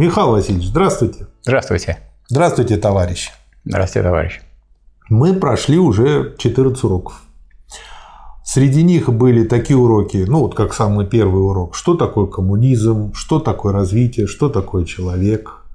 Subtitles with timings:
[0.00, 1.26] Михаил Васильевич, здравствуйте.
[1.42, 1.98] Здравствуйте.
[2.26, 3.32] Здравствуйте, товарищи.
[3.66, 4.40] Здравствуйте, товарищ.
[5.10, 7.20] Мы прошли уже 14 уроков.
[8.42, 13.40] Среди них были такие уроки, ну вот как самый первый урок, что такое коммунизм, что
[13.40, 15.66] такое развитие, что такое человек.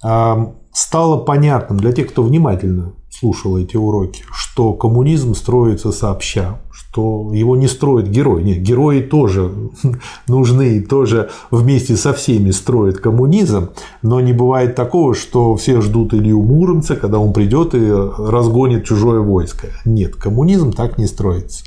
[0.00, 6.60] А, стало понятным для тех, кто внимательно слушал эти уроки, что коммунизм строится сообща,
[6.96, 8.42] что его не строит герой.
[8.42, 9.52] Нет, герои тоже
[10.28, 13.68] нужны тоже вместе со всеми строят коммунизм,
[14.00, 19.20] но не бывает такого, что все ждут Илью Муромца, когда он придет и разгонит чужое
[19.20, 19.66] войско.
[19.84, 21.64] Нет, коммунизм так не строится.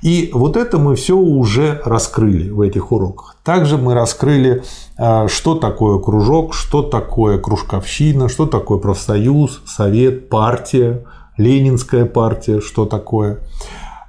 [0.00, 3.34] И вот это мы все уже раскрыли в этих уроках.
[3.42, 4.62] Также мы раскрыли,
[4.96, 11.02] а, что такое кружок, что такое кружковщина, что такое профсоюз, совет, партия,
[11.36, 13.40] ленинская партия, что такое.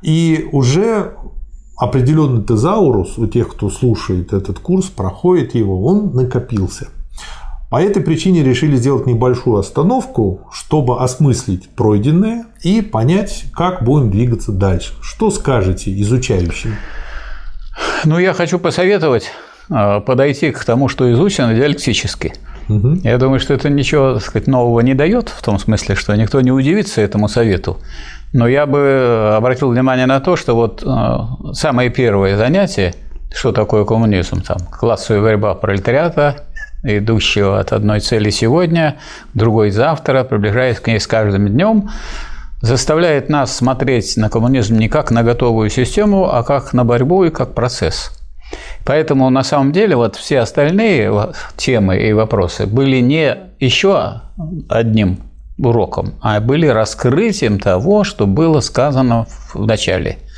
[0.01, 1.15] И уже
[1.77, 6.89] определенный тезаурус у тех, кто слушает этот курс, проходит его, он накопился–
[7.69, 14.51] по этой причине решили сделать небольшую остановку, чтобы осмыслить пройденное и понять, как будем двигаться
[14.51, 14.93] дальше.
[15.03, 16.75] Что скажете изучающим?
[18.05, 19.29] Ну, я хочу посоветовать
[19.69, 22.33] а, подойти к тому, что изучено диалектически.
[22.69, 23.01] Угу.
[23.03, 26.41] Я думаю, что это ничего так сказать, нового не дает, в том смысле, что никто
[26.41, 27.77] не удивится этому совету.
[28.31, 32.93] Но я бы обратил внимание на то, что вот а, самое первое занятие,
[33.33, 36.45] что такое коммунизм, там, классовая борьба пролетариата,
[36.83, 38.97] идущего от одной цели сегодня,
[39.33, 41.89] другой завтра, приближаясь к ней с каждым днем,
[42.61, 47.29] заставляет нас смотреть на коммунизм не как на готовую систему, а как на борьбу и
[47.29, 48.11] как процесс.
[48.85, 54.21] Поэтому на самом деле вот все остальные темы и вопросы были не еще
[54.69, 55.19] одним
[55.59, 60.17] уроком, а были раскрытием того, что было сказано в начале–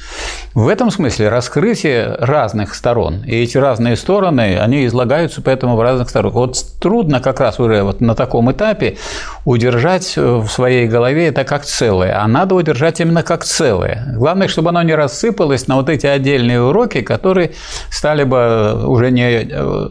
[0.54, 3.24] в этом смысле раскрытие разных сторон.
[3.26, 6.34] И эти разные стороны, они излагаются поэтому в разных сторонах.
[6.34, 8.98] Вот трудно как раз уже вот на таком этапе
[9.46, 12.22] удержать в своей голове это как целое.
[12.22, 14.14] А надо удержать именно как целое.
[14.16, 17.52] Главное, чтобы оно не рассыпалось на вот эти отдельные уроки, которые
[17.90, 19.88] стали бы уже не э,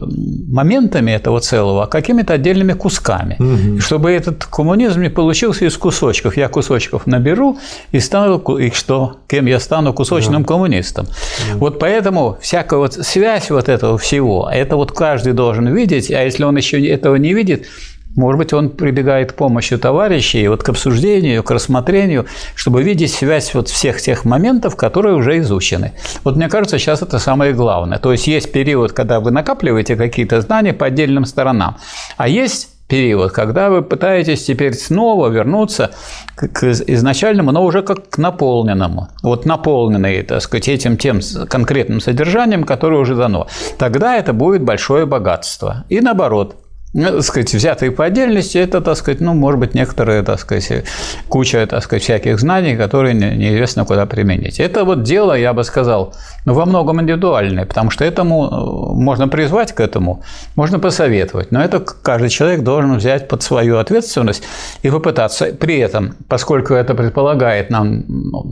[0.47, 3.35] моментами этого целого, а какими-то отдельными кусками.
[3.39, 3.81] Угу.
[3.81, 6.37] Чтобы этот коммунизм не получился из кусочков.
[6.37, 7.57] Я кусочков наберу
[7.91, 9.17] и стану, и что?
[9.27, 9.93] Кем я стану?
[9.93, 11.05] Кусочным да коммунистом.
[11.05, 11.57] Mm.
[11.57, 16.43] Вот поэтому всякая вот связь вот этого всего, это вот каждый должен видеть, а если
[16.43, 17.67] он еще этого не видит,
[18.15, 23.53] может быть, он прибегает к помощи товарищей вот к обсуждению, к рассмотрению, чтобы видеть связь
[23.53, 25.93] вот всех тех моментов, которые уже изучены.
[26.23, 27.99] Вот мне кажется, сейчас это самое главное.
[27.99, 31.77] То есть есть период, когда вы накапливаете какие-то знания по отдельным сторонам,
[32.17, 35.91] а есть период, когда вы пытаетесь теперь снова вернуться
[36.35, 39.07] к изначальному, но уже как к наполненному.
[39.23, 43.47] Вот наполненный, так сказать, этим тем конкретным содержанием, которое уже дано.
[43.77, 45.85] Тогда это будет большое богатство.
[45.87, 46.57] И наоборот,
[46.93, 50.83] так сказать, взятые по отдельности, это, так сказать, ну, может быть, некоторые, так сказать,
[51.29, 54.59] куча, так сказать, всяких знаний, которые неизвестно куда применить.
[54.59, 56.13] Это вот дело, я бы сказал,
[56.45, 60.21] ну, во многом индивидуальное, потому что этому э, можно призвать к этому,
[60.55, 64.43] можно посоветовать, но это каждый человек должен взять под свою ответственность
[64.83, 65.45] и попытаться.
[65.45, 68.43] При этом, поскольку это предполагает нам ну,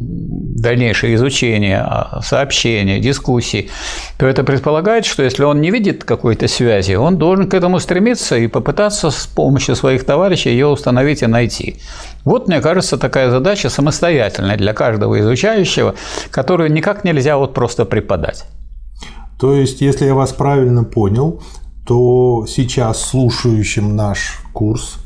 [0.59, 3.69] дальнейшее изучение, а, сообщения, дискуссий,
[4.17, 8.28] то это предполагает, что если он не видит какой-то связи, он должен к этому стремиться
[8.37, 11.77] и попытаться с помощью своих товарищей ее установить и найти.
[12.25, 15.95] Вот, мне кажется, такая задача самостоятельная для каждого изучающего,
[16.31, 18.45] которую никак нельзя вот просто преподать.
[19.39, 21.41] То есть, если я вас правильно понял,
[21.87, 24.99] то сейчас слушающим наш курс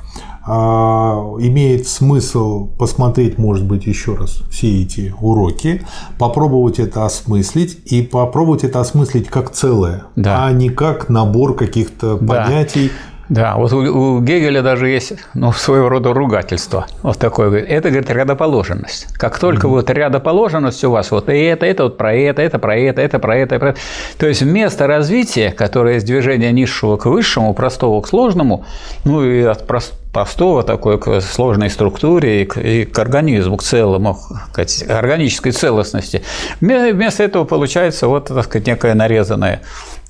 [0.45, 5.85] а, имеет смысл посмотреть, может быть, еще раз все эти уроки,
[6.19, 10.45] попробовать это осмыслить и попробовать это осмыслить как целое, да.
[10.45, 12.43] а не как набор каких-то да.
[12.43, 12.91] понятий.
[13.29, 16.87] Да, вот у, Гегеля даже есть ну, своего рода ругательство.
[17.01, 17.61] Вот такое.
[17.61, 19.07] Это, говорит, рядоположенность.
[19.17, 19.71] Как только mm-hmm.
[19.71, 23.19] вот рядоположенность у вас, вот и это, это вот про это, это про это, это
[23.19, 23.79] про это, про это.
[24.17, 28.65] То есть вместо развития, которое из движения низшего к высшему, простого к сложному,
[29.05, 33.63] ну и от простого простого такой к сложной структуре и к, и к организму, к
[33.63, 34.19] целому,
[34.53, 36.21] к органической целостности.
[36.61, 39.61] Вместо этого получается вот, так сказать, некая нарезанная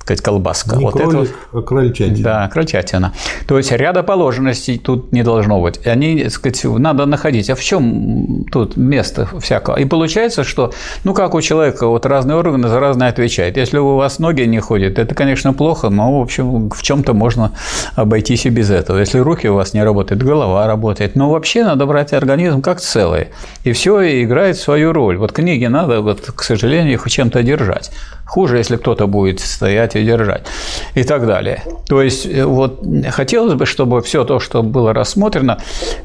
[0.04, 0.76] сказать, колбаска.
[0.76, 2.22] Не вот кролик, это, а крольчатина.
[2.22, 3.14] Да, крольчатина.
[3.46, 5.86] То есть рядоположенностей тут не должно быть.
[5.86, 7.48] Они, так сказать, надо находить.
[7.50, 9.76] А в чем тут место всякого?
[9.76, 10.72] И получается, что,
[11.04, 13.56] ну, как у человека, вот разные органы за разные отвечают.
[13.56, 17.52] Если у вас ноги не ходят, это, конечно, плохо, но, в общем, в чем-то можно
[17.94, 18.98] обойтись и без этого.
[18.98, 21.16] Если руки у вас не работают, голова работает.
[21.16, 23.28] Но вообще надо брать организм как целое.
[23.64, 25.16] И все играет свою роль.
[25.16, 27.90] Вот книги надо, вот, к сожалению, их чем-то держать.
[28.26, 30.46] Хуже, если кто-то будет стоять и держать
[30.94, 31.62] и так далее.
[31.86, 35.58] То есть э, вот хотелось бы, чтобы все то, что было рассмотрено,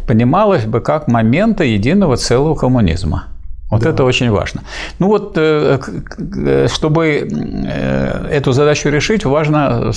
[0.07, 3.27] понималось бы как моменты единого целого коммунизма.
[3.71, 3.91] Вот да.
[3.91, 4.63] это очень важно.
[4.97, 5.79] Ну вот, э,
[6.67, 9.91] чтобы э, эту задачу решить, важно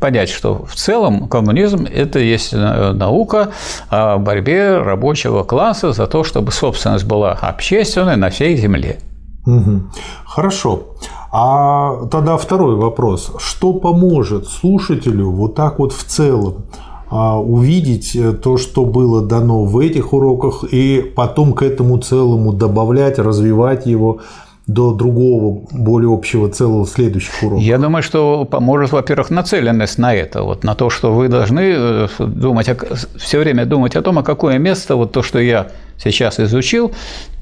[0.00, 3.52] понять, что в целом коммунизм– это есть наука
[3.88, 8.98] о борьбе рабочего класса за то, чтобы собственность была общественной на всей земле.
[9.46, 9.82] Угу.
[10.26, 10.96] Хорошо.
[11.32, 13.32] А тогда второй вопрос.
[13.38, 16.64] Что поможет слушателю вот так вот в целом
[17.10, 22.52] а, увидеть э, то, что было дано в этих уроках, и потом к этому целому
[22.52, 24.20] добавлять, развивать его
[24.68, 27.64] до другого, более общего целого следующих уроков?
[27.64, 32.08] Я думаю, что поможет, во-первых, нацеленность на это, вот, на то, что вы должны э,
[32.18, 32.70] думать,
[33.16, 35.68] все время думать о том, а какое место вот то, что я
[35.98, 36.92] сейчас изучил,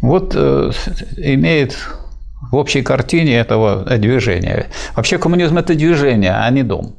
[0.01, 0.71] вот э,
[1.19, 1.77] имеет
[2.51, 4.67] в общей картине этого движения.
[4.97, 6.95] Вообще коммунизм– это движение, а не дом.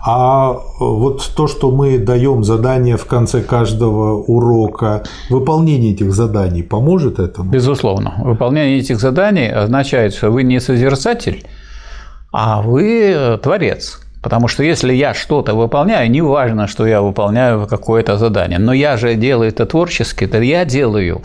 [0.00, 7.18] А вот то, что мы даем задания в конце каждого урока, выполнение этих заданий поможет
[7.18, 7.50] этому?
[7.50, 8.14] Безусловно.
[8.24, 11.44] Выполнение этих заданий означает, что вы не созерцатель,
[12.32, 14.00] а вы творец.
[14.28, 18.98] Потому что если я что-то выполняю, не важно, что я выполняю какое-то задание, но я
[18.98, 21.22] же делаю это творчески, это я делаю.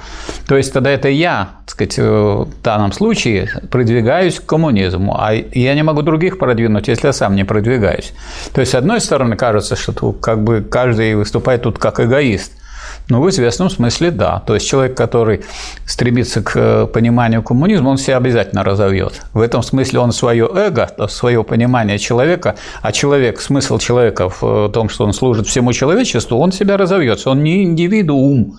[0.47, 5.75] То есть тогда это я, так сказать, в данном случае продвигаюсь к коммунизму, а я
[5.75, 8.13] не могу других продвинуть, если я сам не продвигаюсь.
[8.53, 12.53] То есть, с одной стороны, кажется, что как бы каждый выступает тут как эгоист–
[13.09, 14.41] ну, в известном смысле да.
[14.45, 15.41] То есть человек, который
[15.85, 19.21] стремится к э, пониманию коммунизма, он себя обязательно разовьет.
[19.33, 24.69] В этом смысле он свое эго, свое понимание человека, а человек, смысл человека в э,
[24.73, 27.29] том, что он служит всему человечеству, он себя разовьется.
[27.29, 28.57] Он не индивидуум,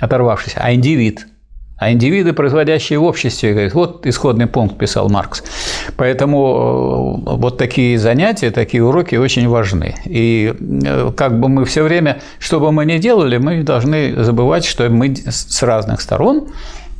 [0.00, 1.26] оторвавшийся, а индивид–
[1.78, 5.42] а индивиды, производящие в обществе, говорит, вот исходный пункт писал Маркс.
[5.96, 9.94] Поэтому э, вот такие занятия, такие уроки очень важны.
[10.06, 14.64] И э, как бы мы все время, что бы мы ни делали, мы должны забывать,
[14.64, 16.48] что мы с разных сторон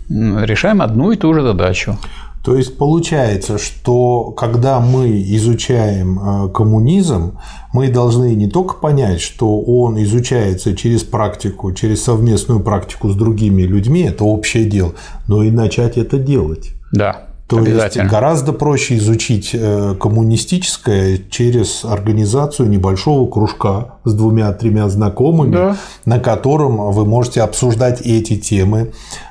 [0.08, 1.99] решаем одну и ту же задачу.
[2.47, 7.39] То есть получается, что когда мы изучаем э, коммунизм,
[7.73, 13.63] мы должны не только понять, что он изучается через практику, через совместную практику с другими
[13.63, 14.93] людьми, это общее дело,
[15.27, 16.71] но и начать это делать.
[16.93, 17.25] Да.
[17.49, 25.77] То есть гораздо проще изучить э, коммунистическое через организацию небольшого кружка с двумя-тремя знакомыми, да.
[26.05, 28.91] на котором вы можете обсуждать эти темы,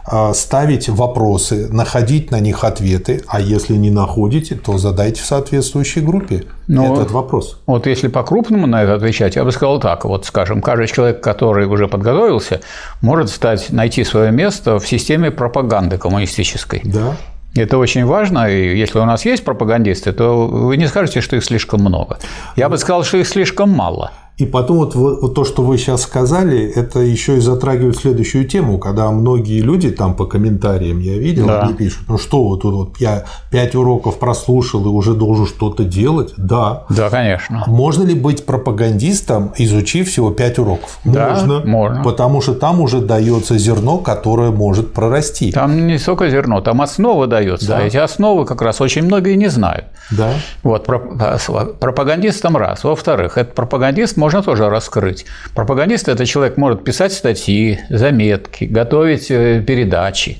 [0.10, 6.00] э, ставить вопросы, находить на них ответы, а если не находите, то задайте в соответствующей
[6.00, 7.60] группе ну, этот вопрос.
[7.68, 10.06] Вот если по-крупному на это отвечать, я бы сказал так.
[10.06, 12.62] Вот, скажем, каждый человек, который уже подготовился,
[13.02, 16.82] может стать, найти свое место в системе пропаганды коммунистической.
[16.86, 17.18] Да.
[17.56, 21.44] Это очень важно, и если у нас есть пропагандисты, то вы не скажете, что их
[21.46, 22.20] слишком много.
[22.58, 24.12] Я бы сказал, что их слишком мало.
[24.38, 28.80] И потом вот, вот, то, что вы сейчас сказали, это еще и затрагивает следующую тему,
[28.80, 31.72] когда многие люди там по комментариям я видел, да.
[31.78, 36.84] пишут, ну что вот вот я пять уроков прослушал и уже должен что-то делать, да.
[36.90, 37.64] Да, конечно.
[37.68, 41.00] Можно ли быть пропагандистом, изучив всего пять уроков?
[41.06, 42.04] Да, можно, можно.
[42.04, 45.54] Потому что там уже дается зерно, которое может прорасти.
[45.54, 47.68] Там не только зерно, там основа дается.
[47.68, 47.82] Да.
[47.82, 49.86] Эти основы как раз очень многие не знают.
[50.12, 50.34] Да.
[50.64, 52.84] Вот пропагандистом раз.
[52.84, 55.26] Во-вторых, этот пропагандист можно тоже раскрыть.
[55.54, 60.40] Пропагандист– это человек может писать статьи, заметки, готовить э, передачи.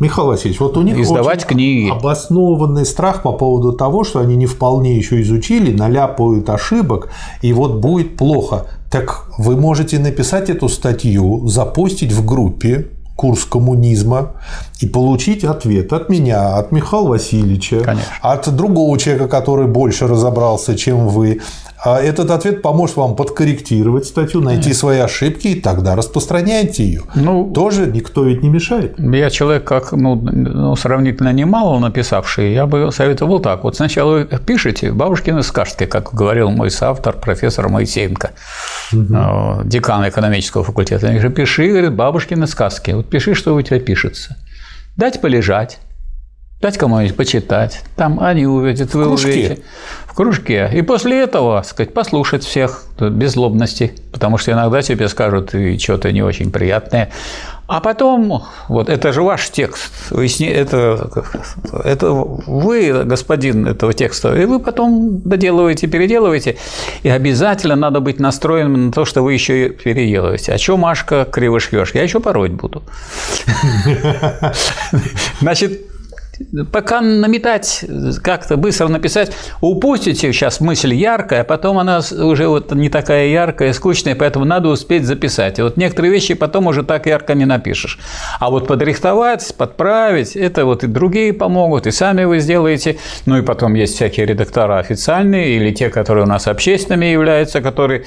[0.00, 1.90] Михаил Васильевич, вот у них издавать книги.
[1.90, 7.10] обоснованный страх по поводу того, что они не вполне еще изучили, наляпают ошибок,
[7.42, 8.68] и вот будет плохо.
[8.90, 12.86] Так вы можете написать эту статью, запустить в группе,
[13.20, 14.32] курс коммунизма
[14.80, 18.10] и получить ответ от меня, от Михаила Васильевича, Конечно.
[18.22, 21.42] от другого человека, который больше разобрался, чем вы,
[21.84, 27.02] этот ответ поможет вам подкорректировать статью, найти свои ошибки, и тогда распространяйте ее.
[27.14, 28.98] Ну, Тоже никто ведь не мешает.
[28.98, 33.64] Я человек, как ну, ну, сравнительно немало написавший, я бы советовал так.
[33.64, 38.30] Вот сначала вы пишете бабушкины сказки, как говорил мой соавтор, профессор Моисеенко,
[38.92, 39.64] угу.
[39.64, 41.06] декан экономического факультета.
[41.06, 42.90] Он говорит, пиши, говорит, бабушкины сказки.
[42.90, 44.36] Вот пиши, что у тебя пишется.
[44.96, 45.78] Дать полежать,
[46.60, 47.82] дать кому-нибудь почитать.
[47.96, 49.62] Там они увидят, вы увидите.
[50.06, 50.70] В кружке.
[50.74, 56.12] И после этого, сказать, послушать всех без злобности, потому что иногда тебе скажут и что-то
[56.12, 57.10] не очень приятное.
[57.66, 61.08] А потом, вот это же ваш текст, вы, это,
[61.84, 66.56] это вы, господин этого текста, и вы потом доделываете, переделываете,
[67.04, 70.52] и обязательно надо быть настроенным на то, что вы еще и переделываете.
[70.52, 71.92] А что, Машка, криво шьешь?
[71.94, 72.82] Я еще пороть буду.
[75.40, 75.86] Значит,
[76.72, 77.84] пока наметать,
[78.22, 83.72] как-то быстро написать, упустите сейчас мысль яркая, а потом она уже вот не такая яркая,
[83.72, 85.58] скучная, поэтому надо успеть записать.
[85.58, 87.98] И вот некоторые вещи потом уже так ярко не напишешь.
[88.38, 92.98] А вот подрихтовать, подправить, это вот и другие помогут, и сами вы сделаете.
[93.26, 98.04] Ну и потом есть всякие редактора официальные или те, которые у нас общественными являются, которые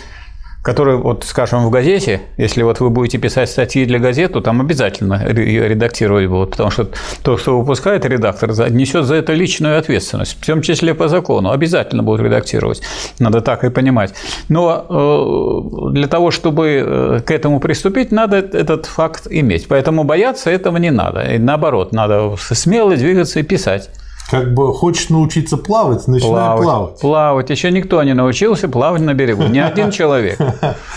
[0.64, 4.62] который, вот, скажем, в газете, если вот вы будете писать статьи для газет, то там
[4.62, 6.88] обязательно редактировать будут, потому что
[7.22, 12.02] тот, кто выпускает редактор, несет за это личную ответственность, в том числе по закону, обязательно
[12.02, 12.82] будут редактировать.
[13.20, 14.14] Надо так и понимать.
[14.48, 19.68] Но э, для того, чтобы э, к этому приступить, надо этот факт иметь.
[19.68, 21.24] Поэтому бояться этого не надо.
[21.24, 23.90] И наоборот, надо смело двигаться и писать
[24.30, 26.64] как бы хочешь научиться плавать, начинай плавать.
[26.64, 27.00] Плавать.
[27.00, 27.50] Плавать.
[27.50, 29.44] Еще никто не научился плавать на берегу.
[29.44, 30.40] Ни один человек.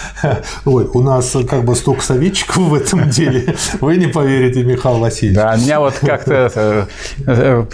[0.65, 3.55] Ой, у нас как бы столько советчиков в этом деле.
[3.81, 5.37] Вы не поверите, Михаил Васильевич.
[5.37, 6.89] Да, меня вот как-то
[7.27, 7.65] э,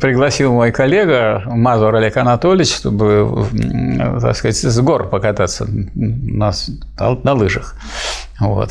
[0.00, 3.46] пригласил мой коллега Мазур Олег Анатольевич, чтобы,
[4.20, 7.74] так сказать, с гор покататься на лыжах.
[8.40, 8.70] Вот.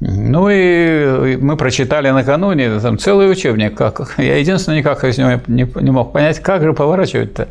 [0.00, 3.74] Ну и мы прочитали накануне там целый учебник.
[3.74, 4.14] Как...
[4.18, 7.48] Я единственное никак из него не, не мог понять, как же поворачивать-то.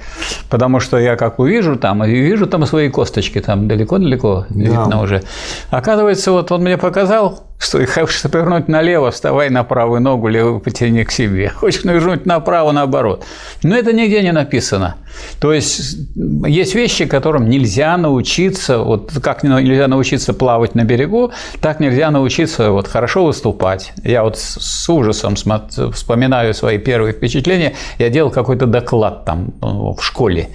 [0.50, 5.00] Потому что я как увижу там, и вижу там свои косточки, там далеко-далеко видно да.
[5.00, 5.24] уже.
[5.70, 11.04] Оказывается, вот он мне показал, что хочешь повернуть налево, вставай на правую ногу, левую потяни
[11.04, 11.50] к себе.
[11.56, 13.24] Хочешь повернуть направо, наоборот.
[13.62, 14.96] Но это нигде не написано.
[15.40, 21.80] То есть есть вещи, которым нельзя научиться, вот как нельзя научиться плавать на берегу, так
[21.80, 23.94] нельзя научиться вот хорошо выступать.
[24.04, 27.74] Я вот с ужасом вспоминаю свои первые впечатления.
[28.00, 30.50] Я делал какой-то доклад там в школе.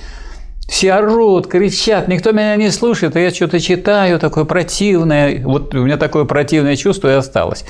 [0.68, 5.40] Все орут, кричат, никто меня не слушает, а я что-то читаю, такое противное.
[5.44, 7.64] Вот у меня такое противное чувство и осталось.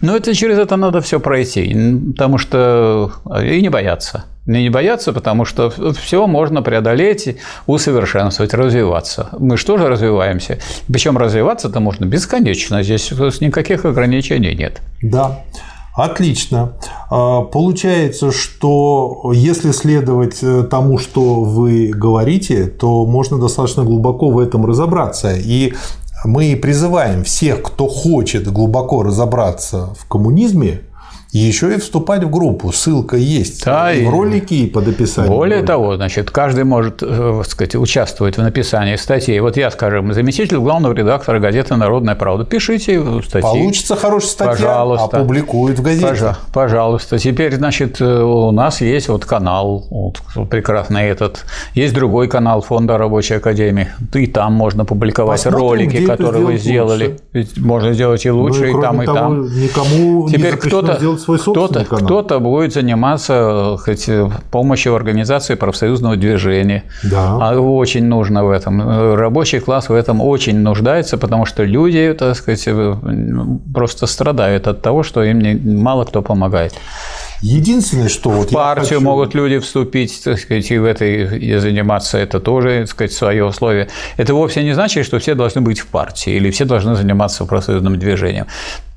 [0.00, 1.76] Но это через это надо все пройти,
[2.12, 3.12] потому что
[3.42, 4.24] и не бояться.
[4.46, 7.36] И не бояться, потому что все можно преодолеть,
[7.66, 9.28] усовершенствовать, развиваться.
[9.38, 10.58] Мы что же развиваемся?
[10.86, 12.82] Причем развиваться-то можно бесконечно.
[12.82, 13.10] Здесь
[13.42, 14.80] никаких ограничений нет.
[15.02, 15.44] Да.
[15.98, 16.74] Отлично.
[17.10, 24.38] А, получается, что если следовать э, тому, что вы говорите, то можно достаточно глубоко в
[24.38, 25.34] этом разобраться.
[25.34, 25.74] И
[26.24, 30.82] мы призываем всех, кто хочет глубоко разобраться в коммунизме,
[31.32, 32.72] еще и вступать в группу.
[32.72, 35.32] Ссылка есть да, и в ролике, и под описанием.
[35.32, 35.72] Более ролика.
[35.72, 39.38] того, значит, каждый может э, сказать, участвовать в написании статей.
[39.40, 42.44] Вот я, скажем, заместитель главного редактора газеты «Народная правда».
[42.44, 43.42] Пишите статьи.
[43.42, 45.16] Получится хорошая статья, пожалуйста.
[45.18, 46.36] опубликуют в газете.
[46.52, 47.18] Пожалуйста.
[47.18, 51.44] Теперь, значит, э, у нас есть вот канал, вот, прекрасный этот.
[51.74, 53.88] Есть другой канал Фонда Рабочей Академии.
[54.14, 57.18] И там можно публиковать Посмотрим, ролики, которые вы сделали.
[57.34, 59.62] Ведь можно сделать и лучше, ну, и, и там, того, и там.
[59.62, 62.04] Никому Теперь кто-то свой собственный кто-то, канал.
[62.06, 64.08] Кто-то будет заниматься хоть,
[64.50, 66.84] помощью в организации профсоюзного движения.
[67.02, 67.38] Да.
[67.40, 69.14] А очень нужно в этом.
[69.14, 72.68] Рабочий класс в этом очень нуждается, потому что люди, так сказать,
[73.74, 76.74] просто страдают от того, что им не, мало кто помогает.
[77.40, 79.00] Единственное, что вот в партию хочу...
[79.00, 83.44] могут люди вступить, так сказать, и в этой и заниматься, это тоже, так сказать, свое
[83.44, 83.88] условие.
[84.16, 87.96] Это вовсе не значит, что все должны быть в партии или все должны заниматься профсоюзным
[87.96, 88.46] движением.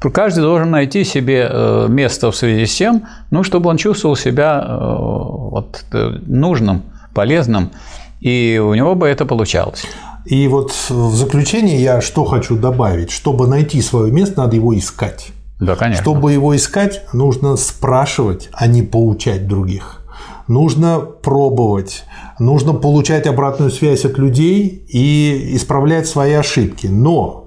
[0.09, 4.65] Каждый должен найти себе э, место в связи с тем, ну, чтобы он чувствовал себя
[4.67, 7.71] э, вот, э, нужным, полезным,
[8.19, 9.85] и у него бы это получалось.
[10.25, 13.11] И вот в заключение я что хочу добавить.
[13.11, 15.29] Чтобы найти свое место, надо его искать.
[15.59, 16.01] Да, конечно.
[16.01, 20.01] Чтобы его искать, нужно спрашивать, а не поучать других.
[20.47, 22.03] Нужно пробовать,
[22.39, 26.87] нужно получать обратную связь от людей и исправлять свои ошибки.
[26.87, 27.40] Но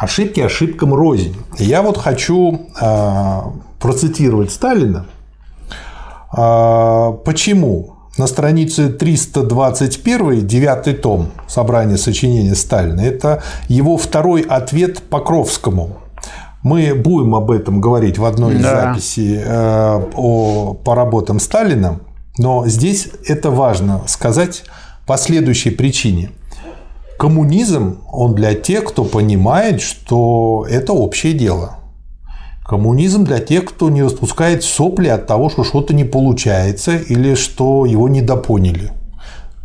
[0.00, 1.36] ошибки ошибкам рознь.
[1.58, 3.40] Я вот хочу э,
[3.78, 5.06] процитировать Сталина.
[6.36, 7.96] Э, почему?
[8.16, 15.98] На странице 321, девятый том собрания сочинений Сталина, это его второй ответ Покровскому.
[16.62, 18.92] Мы будем об этом говорить в одной из да.
[18.92, 22.00] записей э, о, по работам Сталина,
[22.36, 24.64] но здесь это важно сказать
[25.06, 26.30] по следующей причине.
[27.20, 31.76] Коммунизм, он для тех, кто понимает, что это общее дело.
[32.64, 37.84] Коммунизм для тех, кто не распускает сопли от того, что что-то не получается или что
[37.84, 38.92] его недопоняли.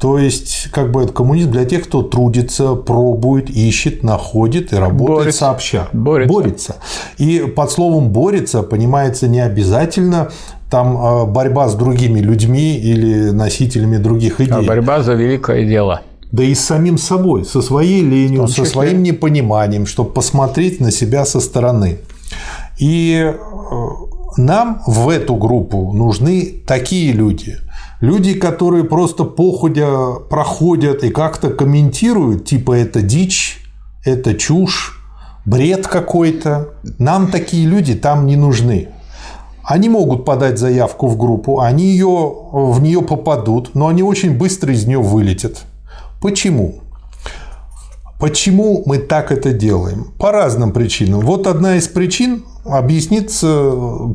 [0.02, 5.20] То есть, как бы это коммунизм для тех, кто трудится, пробует, ищет, находит и работает
[5.20, 5.40] борется.
[5.40, 5.88] сообща.
[5.94, 6.34] Борется.
[6.34, 6.76] борется.
[7.18, 10.30] И под словом борется понимается не обязательно
[10.70, 14.52] там а, борьба с другими людьми или носителями других идей.
[14.52, 16.02] А борьба за великое дело.
[16.36, 21.24] Да и с самим собой, со своей ленью, со своим непониманием, чтобы посмотреть на себя
[21.24, 22.00] со стороны.
[22.78, 23.34] И э,
[24.36, 27.56] нам в эту группу нужны такие люди.
[28.02, 33.62] Люди, которые просто походя проходят и как-то комментируют, типа это дичь,
[34.04, 35.02] это чушь,
[35.46, 36.74] бред какой-то.
[37.00, 38.90] Нам такие люди там не нужны.
[39.64, 44.74] Они могут подать заявку в группу, они ее, в нее попадут, но они очень быстро
[44.74, 45.64] из нее вылетят.
[46.22, 46.82] Почему?
[48.20, 50.14] Почему мы так это делаем?
[50.18, 51.22] По разным причинам.
[51.22, 53.74] Вот одна из причин объяснится,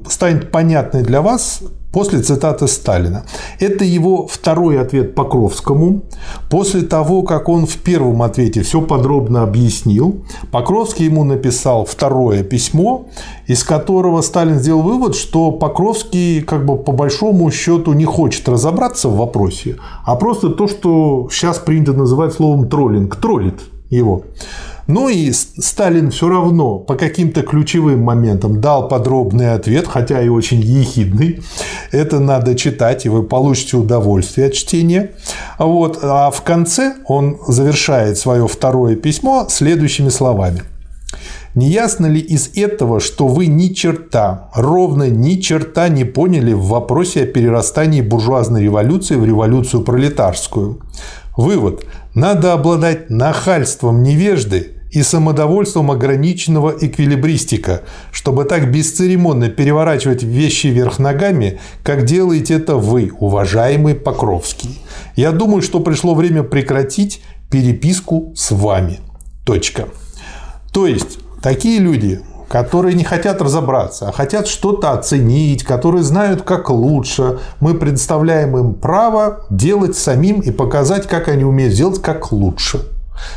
[0.08, 3.24] станет понятной для вас после цитаты Сталина.
[3.58, 6.02] Это его второй ответ Покровскому.
[6.48, 13.06] После того, как он в первом ответе все подробно объяснил, Покровский ему написал второе письмо,
[13.46, 19.08] из которого Сталин сделал вывод, что Покровский как бы по большому счету не хочет разобраться
[19.08, 24.22] в вопросе, а просто то, что сейчас принято называть словом троллинг, троллит его.
[24.86, 30.60] Ну и Сталин все равно по каким-то ключевым моментам дал подробный ответ, хотя и очень
[30.60, 31.40] ехидный.
[31.92, 35.12] Это надо читать, и вы получите удовольствие от чтения.
[35.58, 35.98] Вот.
[36.02, 40.62] А в конце он завершает свое второе письмо следующими словами.
[41.54, 46.66] Не ясно ли из этого, что вы ни черта, ровно ни черта не поняли в
[46.66, 50.80] вопросе о перерастании буржуазной революции в революцию пролетарскую?
[51.36, 51.84] Вывод.
[52.14, 61.60] Надо обладать нахальством невежды и самодовольством ограниченного эквилибристика, чтобы так бесцеремонно переворачивать вещи вверх ногами,
[61.82, 64.80] как делаете это вы, уважаемый Покровский.
[65.14, 68.98] Я думаю, что пришло время прекратить переписку с вами.
[69.44, 69.88] Точка.
[70.72, 76.68] То есть, такие люди, которые не хотят разобраться, а хотят что-то оценить, которые знают, как
[76.68, 77.38] лучше.
[77.60, 82.80] Мы предоставляем им право делать самим и показать, как они умеют сделать как лучше.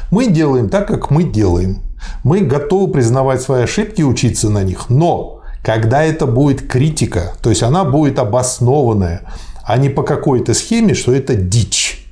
[0.10, 1.84] Мы делаем так, как мы делаем.
[2.24, 4.89] Мы готовы признавать свои ошибки и учиться на них.
[4.89, 9.29] Но когда это будет критика, то есть она будет обоснованная,
[9.63, 12.08] а не по какой-то схеме, что это дичь.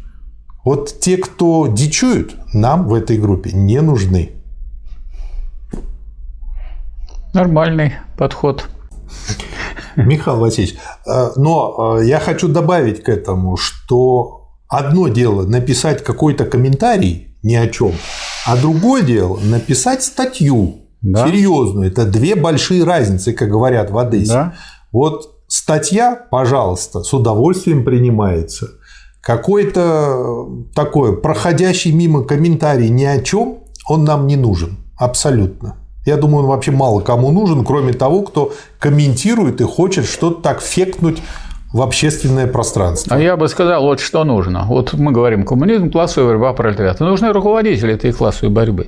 [0.64, 4.41] Вот те, кто дичуют, нам в этой группе не нужны.
[7.34, 8.68] Нормальный подход.
[9.96, 16.46] Михаил Васильевич, э, но э, я хочу добавить к этому, что одно дело написать какой-то
[16.46, 17.94] комментарий, ни о чем.
[18.46, 21.28] А другое дело написать статью да.
[21.28, 21.88] серьезную.
[21.88, 24.34] Это две большие разницы, как говорят в Одессе.
[24.34, 24.54] Да.
[24.92, 28.68] Вот статья, пожалуйста, с удовольствием принимается.
[29.22, 34.78] Какой-то такой проходящий мимо комментарий ни о чем, он нам не нужен.
[34.98, 35.81] Абсолютно.
[36.06, 40.62] Я думаю, он вообще мало кому нужен, кроме того, кто комментирует и хочет что-то так
[40.62, 41.22] фекнуть
[41.74, 43.16] в общественное пространство.
[43.16, 44.66] А я бы сказал, вот что нужно.
[44.68, 47.00] Вот мы говорим, коммунизм, классовая борьба, пролетариат.
[47.00, 48.88] Нужны руководители этой классовой борьбы.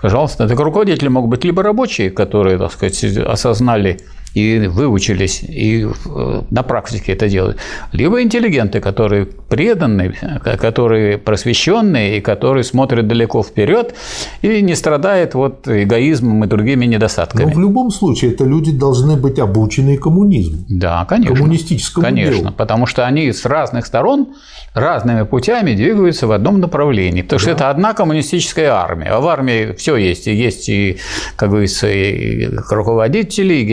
[0.00, 4.00] Пожалуйста, так руководители могут быть либо рабочие, которые, так сказать, осознали
[4.34, 7.58] и выучились, и э, на практике это делают,
[7.92, 10.14] либо интеллигенты, которые преданные,
[10.60, 13.94] которые просвещенные и которые смотрят далеко вперед
[14.42, 17.44] и не страдают вот эгоизмом и другими недостатками.
[17.44, 20.64] Но в любом случае это люди должны быть обучены коммунизму.
[20.68, 21.36] Да, конечно.
[21.36, 22.52] Коммунистическому Конечно, делу.
[22.56, 24.34] потому что они с разных сторон
[24.74, 27.22] разными путями двигаются в одном направлении.
[27.22, 27.42] Потому да.
[27.42, 29.10] что это одна коммунистическая армия.
[29.10, 30.26] А в армии все есть.
[30.26, 30.98] И есть и,
[31.36, 33.64] как говорится, и руководители, и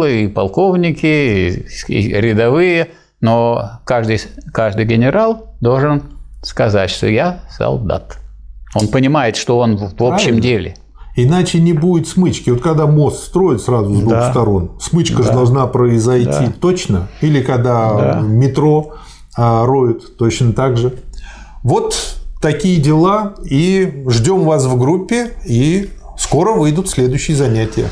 [0.00, 2.90] генералы, и полковники, и рядовые.
[3.20, 4.20] Но каждый,
[4.52, 6.02] каждый генерал должен
[6.42, 8.18] сказать, что я солдат.
[8.74, 10.40] Он понимает, что он в общем Правильно.
[10.40, 10.76] деле.
[11.16, 12.50] Иначе не будет смычки.
[12.50, 14.30] Вот когда мост строят сразу с двух да.
[14.30, 15.22] сторон, смычка да.
[15.24, 16.52] же должна произойти да.
[16.60, 17.08] точно.
[17.20, 18.20] Или когда да.
[18.20, 18.94] метро
[19.36, 20.94] а, роют точно так же.
[21.62, 23.34] Вот такие дела.
[23.44, 25.32] И ждем вас в группе.
[25.44, 27.88] И скоро выйдут следующие занятия.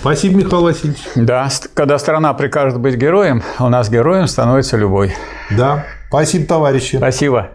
[0.00, 1.02] Спасибо, Михаил Васильевич.
[1.14, 5.14] Да, когда страна прикажет быть героем, у нас героем становится любой.
[5.50, 5.86] Да.
[6.08, 6.96] Спасибо, товарищи.
[6.96, 7.50] Спасибо.